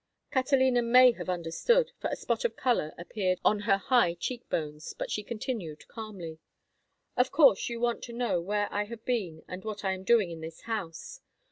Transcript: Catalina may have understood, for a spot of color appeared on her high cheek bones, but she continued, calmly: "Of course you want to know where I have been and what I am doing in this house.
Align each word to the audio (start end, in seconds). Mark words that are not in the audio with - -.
Catalina 0.31 0.81
may 0.81 1.11
have 1.11 1.29
understood, 1.29 1.91
for 1.99 2.09
a 2.09 2.15
spot 2.15 2.43
of 2.43 2.55
color 2.55 2.91
appeared 2.97 3.37
on 3.45 3.59
her 3.59 3.77
high 3.77 4.15
cheek 4.15 4.49
bones, 4.49 4.95
but 4.97 5.11
she 5.11 5.21
continued, 5.23 5.87
calmly: 5.87 6.39
"Of 7.15 7.31
course 7.31 7.69
you 7.69 7.79
want 7.79 8.01
to 8.05 8.13
know 8.13 8.41
where 8.41 8.67
I 8.73 8.85
have 8.85 9.05
been 9.05 9.43
and 9.47 9.63
what 9.63 9.85
I 9.85 9.91
am 9.93 10.01
doing 10.03 10.31
in 10.31 10.41
this 10.41 10.61
house. 10.61 11.21